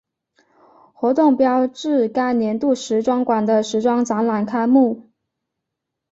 [0.95, 5.11] 活动标志该年度时装馆的时装展览开幕。